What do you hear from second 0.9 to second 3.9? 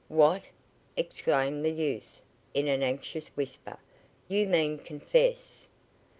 exclaimed the youth in an anxious whisper.